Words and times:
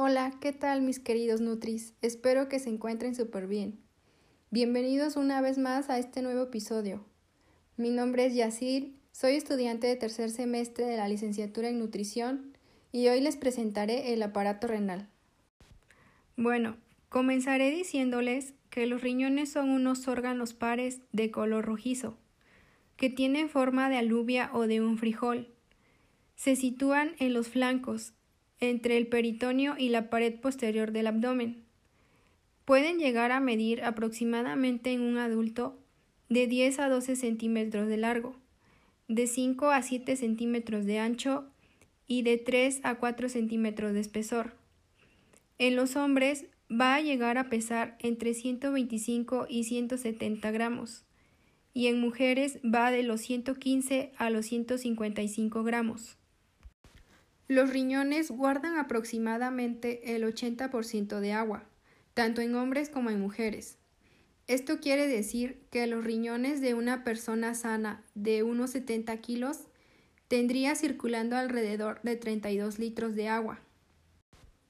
Hola, 0.00 0.32
¿qué 0.40 0.52
tal 0.52 0.82
mis 0.82 1.00
queridos 1.00 1.40
Nutris? 1.40 1.92
Espero 2.02 2.48
que 2.48 2.60
se 2.60 2.70
encuentren 2.70 3.16
súper 3.16 3.48
bien. 3.48 3.80
Bienvenidos 4.52 5.16
una 5.16 5.40
vez 5.40 5.58
más 5.58 5.90
a 5.90 5.98
este 5.98 6.22
nuevo 6.22 6.44
episodio. 6.44 7.04
Mi 7.76 7.90
nombre 7.90 8.24
es 8.24 8.36
Yacir, 8.36 8.94
soy 9.10 9.34
estudiante 9.34 9.88
de 9.88 9.96
tercer 9.96 10.30
semestre 10.30 10.84
de 10.84 10.96
la 10.96 11.08
licenciatura 11.08 11.68
en 11.68 11.80
nutrición 11.80 12.56
y 12.92 13.08
hoy 13.08 13.20
les 13.20 13.36
presentaré 13.36 14.12
el 14.12 14.22
aparato 14.22 14.68
renal. 14.68 15.08
Bueno, 16.36 16.76
comenzaré 17.08 17.72
diciéndoles 17.72 18.54
que 18.70 18.86
los 18.86 19.02
riñones 19.02 19.50
son 19.50 19.68
unos 19.68 20.06
órganos 20.06 20.54
pares 20.54 21.00
de 21.10 21.32
color 21.32 21.64
rojizo, 21.64 22.16
que 22.96 23.10
tienen 23.10 23.48
forma 23.48 23.90
de 23.90 23.96
alubia 23.96 24.50
o 24.54 24.68
de 24.68 24.80
un 24.80 24.96
frijol. 24.96 25.52
Se 26.36 26.54
sitúan 26.54 27.16
en 27.18 27.34
los 27.34 27.48
flancos, 27.48 28.14
entre 28.60 28.96
el 28.96 29.06
peritoneo 29.06 29.76
y 29.78 29.88
la 29.88 30.10
pared 30.10 30.34
posterior 30.40 30.92
del 30.92 31.06
abdomen. 31.06 31.64
Pueden 32.64 32.98
llegar 32.98 33.32
a 33.32 33.40
medir 33.40 33.82
aproximadamente 33.82 34.92
en 34.92 35.00
un 35.00 35.18
adulto 35.18 35.78
de 36.28 36.46
10 36.46 36.80
a 36.80 36.88
12 36.88 37.16
centímetros 37.16 37.88
de 37.88 37.96
largo, 37.96 38.36
de 39.08 39.26
5 39.26 39.70
a 39.70 39.80
7 39.82 40.16
centímetros 40.16 40.84
de 40.84 40.98
ancho 40.98 41.46
y 42.06 42.22
de 42.22 42.36
3 42.36 42.80
a 42.82 42.96
4 42.96 43.28
centímetros 43.28 43.94
de 43.94 44.00
espesor. 44.00 44.52
En 45.58 45.76
los 45.76 45.96
hombres 45.96 46.46
va 46.70 46.96
a 46.96 47.00
llegar 47.00 47.38
a 47.38 47.48
pesar 47.48 47.96
entre 48.00 48.34
125 48.34 49.46
y 49.48 49.64
170 49.64 50.50
gramos 50.50 51.04
y 51.72 51.86
en 51.86 52.00
mujeres 52.00 52.58
va 52.64 52.90
de 52.90 53.02
los 53.02 53.20
115 53.22 54.12
a 54.18 54.30
los 54.30 54.46
155 54.46 55.62
gramos. 55.62 56.17
Los 57.48 57.70
riñones 57.70 58.30
guardan 58.30 58.76
aproximadamente 58.76 60.14
el 60.14 60.22
80% 60.22 61.18
de 61.18 61.32
agua, 61.32 61.64
tanto 62.12 62.42
en 62.42 62.54
hombres 62.54 62.90
como 62.90 63.08
en 63.08 63.18
mujeres. 63.18 63.78
Esto 64.46 64.80
quiere 64.80 65.08
decir 65.08 65.58
que 65.70 65.86
los 65.86 66.04
riñones 66.04 66.60
de 66.60 66.74
una 66.74 67.04
persona 67.04 67.54
sana 67.54 68.04
de 68.14 68.42
unos 68.42 68.70
70 68.72 69.16
kilos 69.18 69.60
tendría 70.28 70.74
circulando 70.74 71.36
alrededor 71.36 72.02
de 72.02 72.16
32 72.16 72.78
litros 72.78 73.14
de 73.14 73.28
agua. 73.28 73.60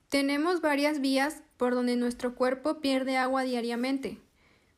Tenemos 0.09 0.61
varias 0.61 1.01
vías 1.01 1.43
por 1.57 1.75
donde 1.75 1.97
nuestro 1.97 2.37
cuerpo 2.37 2.81
pierde 2.81 3.17
agua 3.17 3.43
diariamente, 3.43 4.19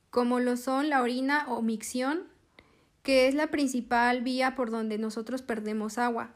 como 0.09 0.39
lo 0.39 0.57
son 0.57 0.89
la 0.89 1.03
orina 1.03 1.45
o 1.47 1.61
micción, 1.61 2.23
que 3.03 3.27
es 3.27 3.35
la 3.35 3.47
principal 3.47 4.21
vía 4.23 4.55
por 4.55 4.71
donde 4.71 4.97
nosotros 4.97 5.43
perdemos 5.43 5.99
agua, 5.99 6.33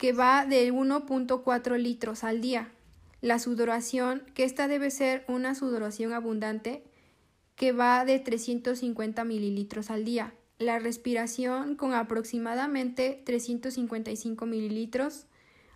que 0.00 0.14
va 0.14 0.46
de 0.46 0.72
1.4 0.72 1.76
litros 1.76 2.24
al 2.24 2.40
día. 2.40 2.72
La 3.20 3.38
sudoración, 3.38 4.22
que 4.32 4.44
esta 4.44 4.66
debe 4.66 4.90
ser 4.90 5.26
una 5.28 5.54
sudoración 5.54 6.14
abundante, 6.14 6.82
que 7.54 7.72
va 7.72 8.06
de 8.06 8.18
350 8.18 9.24
mililitros 9.24 9.90
al 9.90 10.06
día. 10.06 10.32
La 10.58 10.78
respiración 10.78 11.76
con 11.76 11.92
aproximadamente 11.92 13.22
355 13.26 14.46
mililitros 14.46 15.26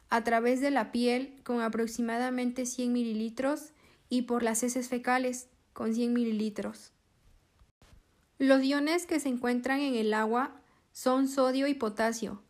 a 0.09 0.25
través 0.25 0.63
de 0.63 0.71
la 0.71 0.91
piel 0.91 1.35
con 1.43 1.61
aproximadamente 1.61 2.65
100 2.65 2.95
mililitros 2.95 3.75
y 4.09 4.23
por 4.23 4.43
las 4.43 4.63
heces 4.63 4.89
fecales 4.89 5.49
con 5.75 5.95
100 5.95 6.15
mililitros. 6.15 6.93
Los 8.39 8.63
iones 8.65 9.05
que 9.05 9.21
se 9.21 9.29
encuentran 9.29 9.81
en 9.81 9.95
el 9.97 10.15
agua 10.15 10.63
son 10.93 11.29
sodio 11.29 11.67
y 11.67 11.75
potasio, 11.75 12.41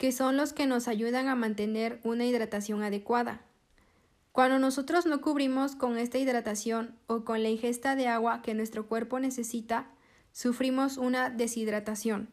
que 0.00 0.12
son 0.12 0.38
los 0.38 0.54
que 0.54 0.66
nos 0.66 0.88
ayudan 0.88 1.28
a 1.28 1.34
mantener 1.34 2.00
una 2.04 2.24
hidratación 2.24 2.82
adecuada. 2.82 3.42
Cuando 4.32 4.58
nosotros 4.58 5.04
no 5.04 5.20
cubrimos 5.20 5.76
con 5.76 5.98
esta 5.98 6.16
hidratación 6.16 6.96
o 7.06 7.22
con 7.22 7.42
la 7.42 7.50
ingesta 7.50 7.96
de 7.96 8.08
agua 8.08 8.40
que 8.40 8.54
nuestro 8.54 8.86
cuerpo 8.86 9.20
necesita, 9.20 9.90
sufrimos 10.32 10.96
una 10.96 11.28
deshidratación, 11.28 12.30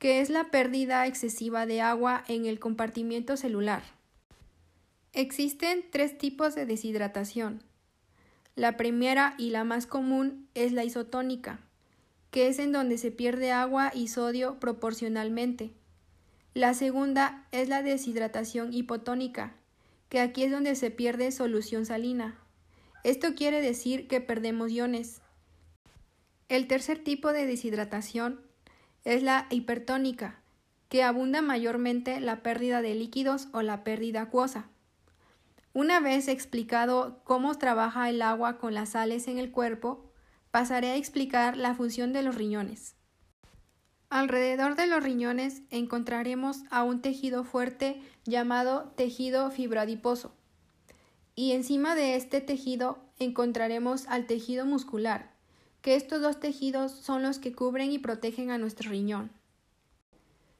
que 0.00 0.20
es 0.20 0.30
la 0.30 0.50
pérdida 0.50 1.06
excesiva 1.06 1.64
de 1.64 1.80
agua 1.80 2.24
en 2.26 2.44
el 2.44 2.58
compartimiento 2.58 3.36
celular. 3.36 3.84
Existen 5.12 5.84
tres 5.92 6.18
tipos 6.18 6.56
de 6.56 6.66
deshidratación. 6.66 7.62
La 8.56 8.76
primera 8.76 9.36
y 9.38 9.50
la 9.50 9.62
más 9.62 9.86
común 9.86 10.48
es 10.54 10.72
la 10.72 10.82
isotónica, 10.82 11.60
que 12.32 12.48
es 12.48 12.58
en 12.58 12.72
donde 12.72 12.98
se 12.98 13.12
pierde 13.12 13.52
agua 13.52 13.92
y 13.94 14.08
sodio 14.08 14.58
proporcionalmente. 14.58 15.70
La 16.54 16.74
segunda 16.74 17.46
es 17.52 17.68
la 17.68 17.80
deshidratación 17.82 18.72
hipotónica, 18.72 19.54
que 20.08 20.18
aquí 20.18 20.42
es 20.42 20.50
donde 20.50 20.74
se 20.74 20.90
pierde 20.90 21.30
solución 21.30 21.86
salina. 21.86 22.40
Esto 23.04 23.36
quiere 23.36 23.60
decir 23.60 24.08
que 24.08 24.20
perdemos 24.20 24.72
iones. 24.72 25.22
El 26.48 26.66
tercer 26.66 27.04
tipo 27.04 27.32
de 27.32 27.46
deshidratación 27.46 28.40
es 29.04 29.22
la 29.22 29.46
hipertónica, 29.50 30.40
que 30.88 31.04
abunda 31.04 31.40
mayormente 31.40 32.18
la 32.18 32.42
pérdida 32.42 32.82
de 32.82 32.96
líquidos 32.96 33.46
o 33.52 33.62
la 33.62 33.84
pérdida 33.84 34.22
acuosa. 34.22 34.68
Una 35.72 36.00
vez 36.00 36.26
explicado 36.26 37.20
cómo 37.22 37.56
trabaja 37.58 38.10
el 38.10 38.22
agua 38.22 38.58
con 38.58 38.74
las 38.74 38.90
sales 38.90 39.28
en 39.28 39.38
el 39.38 39.52
cuerpo, 39.52 40.10
pasaré 40.50 40.88
a 40.90 40.96
explicar 40.96 41.56
la 41.56 41.76
función 41.76 42.12
de 42.12 42.22
los 42.22 42.34
riñones. 42.34 42.96
Alrededor 44.10 44.74
de 44.74 44.88
los 44.88 45.04
riñones 45.04 45.62
encontraremos 45.70 46.64
a 46.68 46.82
un 46.82 47.00
tejido 47.00 47.44
fuerte 47.44 48.02
llamado 48.24 48.90
tejido 48.96 49.52
fibroadiposo. 49.52 50.32
Y 51.36 51.52
encima 51.52 51.94
de 51.94 52.16
este 52.16 52.40
tejido 52.40 52.98
encontraremos 53.20 54.08
al 54.08 54.26
tejido 54.26 54.66
muscular, 54.66 55.30
que 55.80 55.94
estos 55.94 56.20
dos 56.20 56.40
tejidos 56.40 56.90
son 56.90 57.22
los 57.22 57.38
que 57.38 57.52
cubren 57.52 57.92
y 57.92 58.00
protegen 58.00 58.50
a 58.50 58.58
nuestro 58.58 58.90
riñón. 58.90 59.30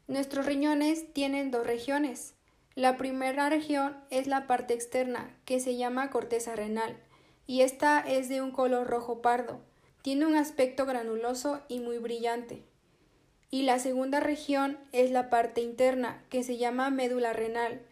Nuestros 0.07 0.47
riñones 0.47 1.13
tienen 1.13 1.51
dos 1.51 1.67
regiones. 1.67 2.35
La 2.77 2.97
primera 2.97 3.51
región 3.51 3.97
es 4.11 4.29
la 4.29 4.47
parte 4.47 4.75
externa, 4.75 5.29
que 5.45 5.59
se 5.59 5.77
llama 5.77 6.11
corteza 6.11 6.55
renal, 6.55 6.97
y 7.49 7.63
esta 7.63 7.99
es 7.99 8.29
de 8.29 8.43
un 8.43 8.53
color 8.53 8.87
rojo 8.87 9.21
pardo. 9.21 9.61
Tiene 10.03 10.27
un 10.27 10.37
aspecto 10.37 10.87
granuloso 10.87 11.63
y 11.67 11.81
muy 11.81 11.99
brillante 11.99 12.70
y 13.51 13.63
la 13.63 13.79
segunda 13.79 14.21
región 14.21 14.79
es 14.93 15.11
la 15.11 15.29
parte 15.29 15.61
interna, 15.61 16.23
que 16.29 16.43
se 16.43 16.57
llama 16.57 16.91
médula 16.91 17.33
renal, 17.33 17.83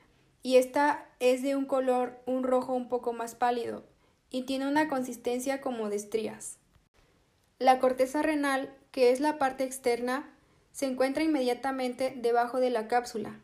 y 0.43 0.57
esta 0.57 1.07
es 1.19 1.43
de 1.43 1.57
un 1.57 1.67
color, 1.67 2.21
un 2.27 2.45
rojo 2.45 2.75
un 2.75 2.89
poco 2.89 3.13
más 3.13 3.35
pálido, 3.35 3.85
y 4.31 4.43
tiene 4.43 4.69
una 4.69 4.89
consistencia 4.89 5.61
como 5.61 5.89
de 5.89 5.97
estrías. 5.97 6.59
La 7.59 7.81
corteza 7.81 8.23
renal, 8.23 8.73
que 8.93 9.11
es 9.11 9.19
la 9.19 9.39
parte 9.39 9.65
externa, 9.65 10.33
se 10.71 10.87
encuentra 10.87 11.25
inmediatamente 11.25 12.15
debajo 12.17 12.61
de 12.61 12.71
la 12.71 12.87
cápsula, 12.87 13.41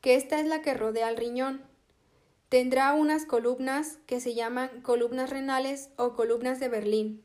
que 0.00 0.14
esta 0.14 0.40
es 0.40 0.46
la 0.46 0.62
que 0.62 0.72
rodea 0.72 1.08
al 1.08 1.18
riñón. 1.18 1.60
Tendrá 2.48 2.94
unas 2.94 3.26
columnas 3.26 3.98
que 4.06 4.20
se 4.20 4.34
llaman 4.34 4.80
columnas 4.80 5.28
renales 5.28 5.90
o 5.96 6.14
columnas 6.14 6.60
de 6.60 6.68
Berlín, 6.68 7.22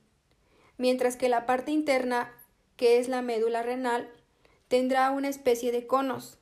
mientras 0.78 1.16
que 1.16 1.30
la 1.30 1.46
parte 1.46 1.72
interna 1.72 2.34
que 2.82 2.98
es 2.98 3.10
la 3.10 3.22
médula 3.22 3.62
renal, 3.62 4.10
tendrá 4.68 5.12
una 5.12 5.30
especie 5.30 5.72
de 5.72 5.86
conos, 5.86 6.40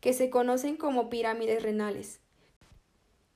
que 0.00 0.14
se 0.14 0.30
conocen 0.30 0.78
como 0.78 1.10
pirámides 1.10 1.62
renales. 1.62 2.18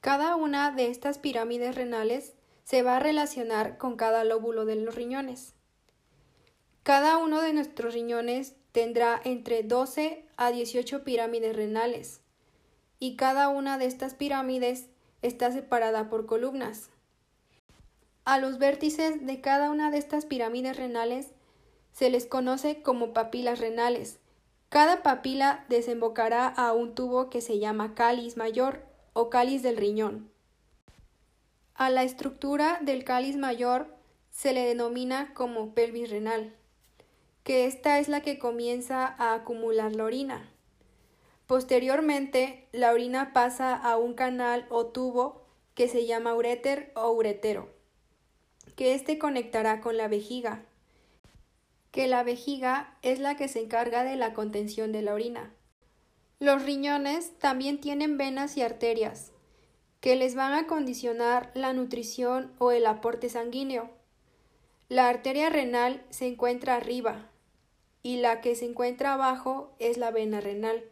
Cada 0.00 0.36
una 0.36 0.70
de 0.70 0.88
estas 0.88 1.18
pirámides 1.18 1.74
renales 1.74 2.32
se 2.64 2.82
va 2.82 2.96
a 2.96 2.98
relacionar 2.98 3.76
con 3.76 3.96
cada 3.96 4.24
lóbulo 4.24 4.64
de 4.64 4.76
los 4.76 4.94
riñones. 4.94 5.52
Cada 6.82 7.18
uno 7.18 7.42
de 7.42 7.52
nuestros 7.52 7.92
riñones 7.92 8.54
tendrá 8.72 9.20
entre 9.22 9.62
12 9.62 10.24
a 10.38 10.50
18 10.50 11.04
pirámides 11.04 11.54
renales, 11.54 12.22
y 12.98 13.16
cada 13.16 13.50
una 13.50 13.76
de 13.76 13.84
estas 13.84 14.14
pirámides 14.14 14.86
está 15.20 15.52
separada 15.52 16.08
por 16.08 16.24
columnas. 16.24 16.88
A 18.24 18.38
los 18.38 18.56
vértices 18.56 19.26
de 19.26 19.42
cada 19.42 19.70
una 19.70 19.90
de 19.90 19.98
estas 19.98 20.24
pirámides 20.24 20.78
renales 20.78 21.35
se 21.96 22.10
les 22.10 22.26
conoce 22.26 22.82
como 22.82 23.14
papilas 23.14 23.58
renales. 23.58 24.18
Cada 24.68 25.02
papila 25.02 25.64
desembocará 25.70 26.46
a 26.46 26.74
un 26.74 26.94
tubo 26.94 27.30
que 27.30 27.40
se 27.40 27.58
llama 27.58 27.94
cáliz 27.94 28.36
mayor 28.36 28.84
o 29.14 29.30
cáliz 29.30 29.62
del 29.62 29.78
riñón. 29.78 30.30
A 31.74 31.88
la 31.88 32.02
estructura 32.02 32.80
del 32.82 33.04
cáliz 33.04 33.38
mayor 33.38 33.86
se 34.30 34.52
le 34.52 34.66
denomina 34.66 35.32
como 35.32 35.72
pelvis 35.72 36.10
renal, 36.10 36.54
que 37.44 37.64
esta 37.64 37.98
es 37.98 38.08
la 38.08 38.20
que 38.20 38.38
comienza 38.38 39.06
a 39.06 39.32
acumular 39.32 39.96
la 39.96 40.04
orina. 40.04 40.52
Posteriormente, 41.46 42.68
la 42.72 42.92
orina 42.92 43.32
pasa 43.32 43.74
a 43.74 43.96
un 43.96 44.12
canal 44.12 44.66
o 44.68 44.84
tubo 44.84 45.46
que 45.74 45.88
se 45.88 46.04
llama 46.04 46.34
uréter 46.34 46.92
o 46.94 47.10
uretero, 47.12 47.70
que 48.74 48.92
éste 48.92 49.18
conectará 49.18 49.80
con 49.80 49.96
la 49.96 50.08
vejiga 50.08 50.66
que 51.90 52.06
la 52.06 52.22
vejiga 52.22 52.96
es 53.02 53.18
la 53.18 53.36
que 53.36 53.48
se 53.48 53.60
encarga 53.60 54.04
de 54.04 54.16
la 54.16 54.34
contención 54.34 54.92
de 54.92 55.02
la 55.02 55.14
orina. 55.14 55.54
Los 56.38 56.62
riñones 56.64 57.38
también 57.38 57.80
tienen 57.80 58.18
venas 58.18 58.56
y 58.56 58.62
arterias, 58.62 59.32
que 60.00 60.16
les 60.16 60.34
van 60.34 60.52
a 60.52 60.66
condicionar 60.66 61.50
la 61.54 61.72
nutrición 61.72 62.52
o 62.58 62.72
el 62.72 62.86
aporte 62.86 63.28
sanguíneo. 63.28 63.90
La 64.88 65.08
arteria 65.08 65.48
renal 65.48 66.04
se 66.10 66.26
encuentra 66.26 66.76
arriba 66.76 67.30
y 68.02 68.18
la 68.18 68.40
que 68.40 68.54
se 68.54 68.66
encuentra 68.66 69.14
abajo 69.14 69.74
es 69.78 69.96
la 69.96 70.10
vena 70.10 70.40
renal. 70.40 70.84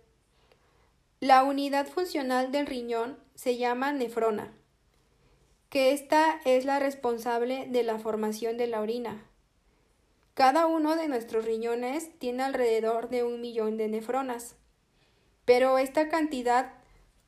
La 1.21 1.45
unidad 1.45 1.87
funcional 1.87 2.51
del 2.51 2.67
riñón 2.67 3.19
se 3.35 3.57
llama 3.57 3.93
nefrona, 3.93 4.53
que 5.69 5.93
esta 5.93 6.41
es 6.45 6.65
la 6.65 6.79
responsable 6.79 7.67
de 7.69 7.83
la 7.83 7.99
formación 7.99 8.57
de 8.57 8.67
la 8.67 8.81
orina. 8.81 9.31
Cada 10.35 10.67
uno 10.67 10.97
de 10.97 11.07
nuestros 11.07 11.45
riñones 11.45 12.11
tiene 12.19 12.43
alrededor 12.43 13.09
de 13.09 13.23
un 13.23 13.41
millón 13.41 13.77
de 13.77 13.89
nefronas, 13.89 14.57
pero 15.45 15.79
esta 15.79 16.09
cantidad 16.09 16.73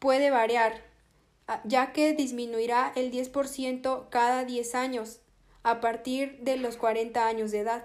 puede 0.00 0.30
variar, 0.30 0.82
ya 1.64 1.92
que 1.92 2.14
disminuirá 2.14 2.92
el 2.96 3.12
10% 3.12 4.08
cada 4.08 4.44
10 4.44 4.74
años 4.74 5.20
a 5.62 5.80
partir 5.80 6.38
de 6.40 6.56
los 6.56 6.76
40 6.76 7.26
años 7.26 7.52
de 7.52 7.60
edad. 7.60 7.84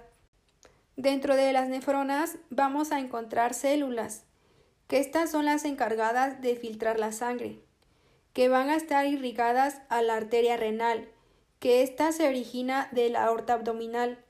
Dentro 0.96 1.36
de 1.36 1.54
las 1.54 1.70
nefronas 1.70 2.38
vamos 2.50 2.92
a 2.92 3.00
encontrar 3.00 3.54
células, 3.54 4.26
que 4.88 5.00
estas 5.00 5.30
son 5.30 5.46
las 5.46 5.66
encargadas 5.66 6.42
de 6.42 6.56
filtrar 6.56 7.00
la 7.00 7.12
sangre, 7.12 7.60
que 8.34 8.50
van 8.50 8.70
a 8.70 8.76
estar 8.76 9.06
irrigadas 9.06 9.82
a 9.90 10.02
la 10.02 10.16
arteria 10.16 10.58
renal, 10.58 11.10
que 11.60 11.84
ésta 11.84 12.12
se 12.12 12.28
origina 12.28 12.90
de 12.92 13.10
la 13.10 13.26
aorta 13.26 13.54
abdominal. 13.54 14.24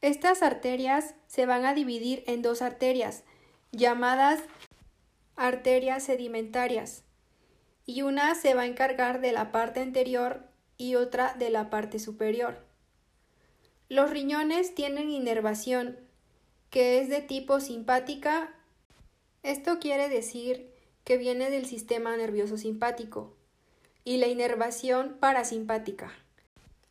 Estas 0.00 0.42
arterias 0.42 1.14
se 1.26 1.46
van 1.46 1.64
a 1.64 1.74
dividir 1.74 2.22
en 2.26 2.42
dos 2.42 2.62
arterias, 2.62 3.24
llamadas 3.72 4.40
arterias 5.36 6.04
sedimentarias, 6.04 7.02
y 7.86 8.02
una 8.02 8.34
se 8.34 8.54
va 8.54 8.62
a 8.62 8.66
encargar 8.66 9.20
de 9.20 9.32
la 9.32 9.52
parte 9.52 9.80
anterior 9.80 10.48
y 10.76 10.96
otra 10.96 11.34
de 11.34 11.50
la 11.50 11.70
parte 11.70 11.98
superior. 11.98 12.64
Los 13.88 14.10
riñones 14.10 14.74
tienen 14.74 15.10
inervación, 15.10 15.98
que 16.70 16.98
es 17.00 17.08
de 17.08 17.20
tipo 17.20 17.60
simpática. 17.60 18.52
Esto 19.42 19.78
quiere 19.78 20.08
decir 20.08 20.72
que 21.04 21.16
viene 21.16 21.50
del 21.50 21.66
sistema 21.66 22.16
nervioso 22.16 22.58
simpático, 22.58 23.36
y 24.04 24.16
la 24.16 24.26
inervación 24.26 25.16
parasimpática. 25.20 26.12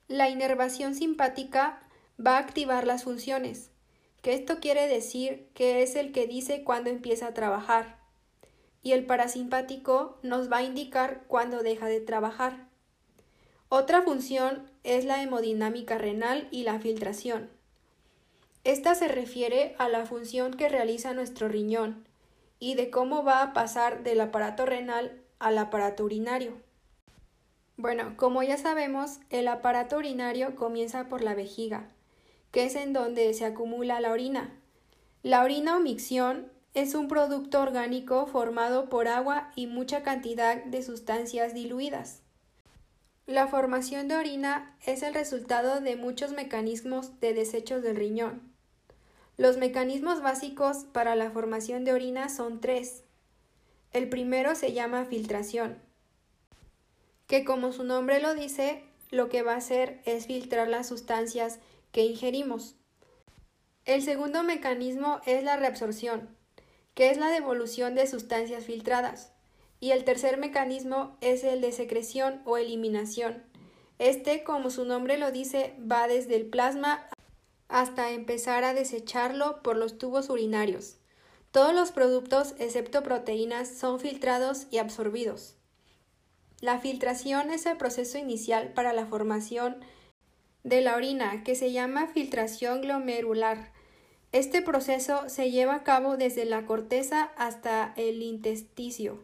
La 0.08 0.30
inervación 0.30 0.96
simpática 0.96 1.82
va 2.24 2.38
a 2.38 2.40
activar 2.40 2.88
las 2.88 3.04
funciones, 3.04 3.72
que 4.22 4.34
esto 4.34 4.60
quiere 4.60 4.88
decir 4.88 5.48
que 5.54 5.84
es 5.84 5.96
el 5.96 6.12
que 6.12 6.28
dice 6.28 6.64
cuándo 6.64 6.90
empieza 6.90 7.28
a 7.28 7.34
trabajar, 7.34 8.00
y 8.82 8.94
el 8.94 9.06
parasimpático 9.06 10.18
nos 10.22 10.52
va 10.52 10.58
a 10.58 10.64
indicar 10.64 11.24
cuándo 11.28 11.64
deja 11.64 11.88
de 11.88 12.02
trabajar. 12.02 12.68
Otra 13.70 14.04
función 14.04 14.70
es 14.84 15.06
la 15.06 15.24
hemodinámica 15.24 15.98
renal 15.98 16.48
y 16.52 16.64
la 16.64 16.80
filtración. 16.80 17.50
Esta 18.64 18.96
se 18.96 19.08
refiere 19.08 19.76
a 19.80 19.90
la 19.90 20.06
función 20.06 20.54
que 20.54 20.70
realiza 20.70 21.14
nuestro 21.14 21.50
riñón 21.50 22.08
y 22.60 22.76
de 22.76 22.90
cómo 22.90 23.24
va 23.24 23.42
a 23.42 23.54
pasar 23.54 24.04
del 24.04 24.22
aparato 24.22 24.66
renal 24.66 25.22
al 25.40 25.58
aparato 25.58 26.06
urinario. 26.06 26.54
Bueno, 27.78 28.16
como 28.16 28.42
ya 28.42 28.58
sabemos, 28.58 29.20
el 29.30 29.48
aparato 29.48 29.98
urinario 29.98 30.56
comienza 30.56 31.10
por 31.10 31.22
la 31.22 31.36
vejiga, 31.36 31.90
que 32.56 32.64
es 32.64 32.76
en 32.78 32.94
donde 32.94 33.34
se 33.34 33.44
acumula 33.44 34.00
la 34.00 34.14
orina. 34.14 34.50
La 35.24 35.44
orina 35.44 35.76
o 35.76 35.82
micción 35.82 36.50
es 36.74 36.96
un 36.96 37.10
producto 37.10 37.60
orgánico 37.60 38.28
formado 38.28 38.88
por 38.88 39.10
agua 39.10 39.52
y 39.58 39.68
mucha 39.68 40.04
cantidad 40.04 40.64
de 40.64 40.82
sustancias 40.82 41.54
diluidas. 41.54 42.22
La 43.26 43.48
formación 43.48 44.08
de 44.08 44.16
orina 44.16 44.74
es 44.86 45.04
el 45.04 45.14
resultado 45.14 45.82
de 45.82 45.98
muchos 45.98 46.32
mecanismos 46.32 47.20
de 47.20 47.34
desechos 47.34 47.84
del 47.84 47.98
riñón. 47.98 48.42
Los 49.36 49.58
mecanismos 49.58 50.22
básicos 50.22 50.86
para 50.94 51.18
la 51.18 51.32
formación 51.32 51.84
de 51.84 51.92
orina 51.92 52.30
son 52.30 52.62
tres. 52.62 53.04
El 53.92 54.08
primero 54.08 54.56
se 54.56 54.72
llama 54.72 55.04
filtración, 55.04 55.78
que 57.28 57.44
como 57.44 57.74
su 57.74 57.84
nombre 57.84 58.22
lo 58.22 58.34
dice, 58.34 58.86
lo 59.12 59.28
que 59.28 59.42
va 59.42 59.56
a 59.56 59.58
hacer 59.58 60.00
es 60.06 60.28
filtrar 60.28 60.70
las 60.70 60.88
sustancias 60.88 61.60
que 61.96 62.04
ingerimos. 62.04 62.76
El 63.86 64.02
segundo 64.02 64.44
mecanismo 64.44 65.22
es 65.26 65.46
la 65.46 65.56
reabsorción, 65.56 66.28
que 66.94 67.10
es 67.10 67.18
la 67.18 67.30
devolución 67.30 67.96
de 67.96 68.06
sustancias 68.06 68.66
filtradas 68.66 69.32
y 69.80 69.92
el 69.92 70.04
tercer 70.04 70.38
mecanismo 70.38 71.16
es 71.22 71.46
el 71.46 71.62
de 71.62 71.72
secreción 71.72 72.42
o 72.44 72.58
eliminación. 72.58 73.46
Este, 73.98 74.44
como 74.44 74.72
su 74.72 74.84
nombre 74.84 75.18
lo 75.18 75.32
dice, 75.32 75.74
va 75.90 76.10
desde 76.10 76.36
el 76.36 76.48
plasma 76.48 77.08
hasta 77.70 78.12
empezar 78.12 78.66
a 78.66 78.74
desecharlo 78.74 79.62
por 79.64 79.78
los 79.78 79.98
tubos 79.98 80.30
urinarios. 80.30 80.98
Todos 81.52 81.74
los 81.74 81.94
productos, 81.94 82.56
excepto 82.60 83.04
proteínas, 83.04 83.70
son 83.70 84.02
filtrados 84.02 84.68
y 84.70 84.80
absorbidos. 84.80 85.56
La 86.60 86.78
filtración 86.78 87.52
es 87.52 87.66
el 87.66 87.78
proceso 87.78 88.18
inicial 88.18 88.74
para 88.74 88.92
la 88.92 89.06
formación 89.06 89.78
de 90.66 90.82
la 90.82 90.96
orina, 90.96 91.44
que 91.44 91.54
se 91.54 91.72
llama 91.72 92.08
filtración 92.08 92.82
glomerular. 92.82 93.72
Este 94.32 94.64
proceso 94.64 95.30
se 95.30 95.52
lleva 95.52 95.76
a 95.76 95.84
cabo 95.84 96.18
desde 96.18 96.44
la 96.44 96.66
corteza 96.66 97.32
hasta 97.38 97.94
el 97.96 98.24
intestino. 98.24 99.20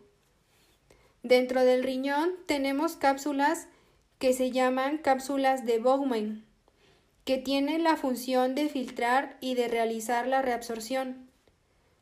Dentro 1.23 1.65
del 1.65 1.83
riñón 1.83 2.31
tenemos 2.45 2.95
cápsulas 2.95 3.67
que 4.19 4.33
se 4.33 4.51
llaman 4.51 4.99
cápsulas 4.99 5.65
de 5.65 5.79
Bowman, 5.79 6.45
que 7.25 7.39
tienen 7.39 7.83
la 7.83 7.97
función 7.97 8.53
de 8.53 8.69
filtrar 8.69 9.37
y 9.41 9.55
de 9.55 9.67
realizar 9.67 10.27
la 10.27 10.43
reabsorción. 10.43 11.27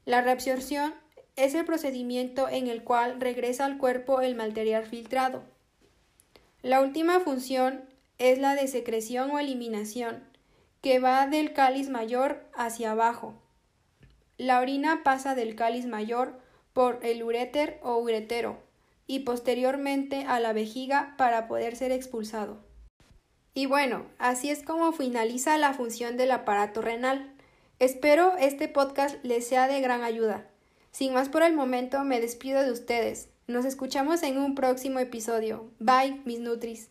La 0.03 0.21
reabsorción 0.21 0.93
es 1.37 1.55
el 1.55 1.63
procedimiento 1.63 2.49
en 2.49 2.67
el 2.67 2.83
cual 2.83 3.21
regresa 3.21 3.63
al 3.63 3.77
cuerpo 3.77 4.19
el 4.19 4.35
material 4.35 4.85
filtrado. 4.85 5.43
La 6.61 6.81
última 6.81 7.21
función 7.21 7.88
es 8.19 8.37
la 8.37 8.53
de 8.53 8.67
secreción 8.67 9.31
o 9.31 9.39
eliminación, 9.39 10.23
que 10.81 10.99
va 10.99 11.25
del 11.27 11.53
cáliz 11.53 11.89
mayor 11.89 12.45
hacia 12.53 12.91
abajo. 12.91 13.33
La 14.37 14.59
orina 14.59 15.01
pasa 15.03 15.35
del 15.35 15.55
cáliz 15.55 15.85
mayor 15.85 16.39
por 16.73 16.99
el 17.01 17.23
uréter 17.23 17.79
o 17.81 17.97
uretero 17.97 18.61
y 19.07 19.19
posteriormente 19.19 20.25
a 20.27 20.39
la 20.39 20.53
vejiga 20.53 21.15
para 21.17 21.47
poder 21.47 21.75
ser 21.75 21.91
expulsado. 21.91 22.59
Y 23.53 23.65
bueno, 23.65 24.05
así 24.19 24.49
es 24.49 24.63
como 24.63 24.91
finaliza 24.91 25.57
la 25.57 25.73
función 25.73 26.15
del 26.15 26.31
aparato 26.31 26.81
renal. 26.81 27.33
Espero 27.79 28.37
este 28.37 28.67
podcast 28.67 29.17
les 29.23 29.47
sea 29.47 29.67
de 29.67 29.81
gran 29.81 30.03
ayuda. 30.03 30.47
Sin 30.91 31.13
más 31.13 31.29
por 31.29 31.43
el 31.43 31.53
momento, 31.53 32.03
me 32.03 32.21
despido 32.21 32.61
de 32.63 32.71
ustedes. 32.71 33.29
Nos 33.47 33.65
escuchamos 33.65 34.23
en 34.23 34.37
un 34.37 34.55
próximo 34.55 34.99
episodio. 34.99 35.71
Bye, 35.79 36.21
mis 36.25 36.39
Nutris. 36.39 36.89